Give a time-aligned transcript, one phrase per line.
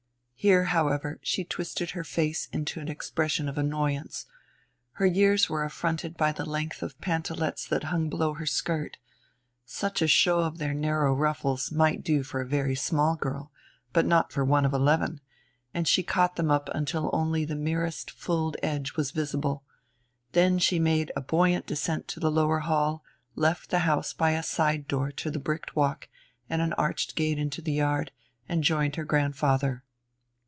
[0.43, 4.25] Here, however, she twisted her face into an expression of annoyance
[4.93, 8.97] her years were affronted by the length of pantalets that hung below her skirt.
[9.67, 13.51] Such a show of their narrow ruffles might do for a very small girl,
[13.93, 15.21] but not for one of eleven;
[15.75, 19.63] and she caught them up until only the merest fulled edge was visible.
[20.31, 23.03] Then she made a buoyant descent to the lower hall,
[23.35, 26.09] left the house by a side door to the bricked walk
[26.49, 28.11] and an arched gate into the yard,
[28.49, 29.83] and joined her grandfather.